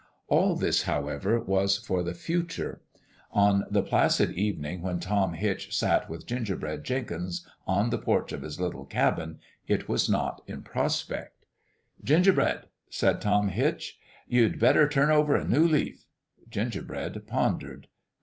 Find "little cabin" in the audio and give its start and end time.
8.59-9.37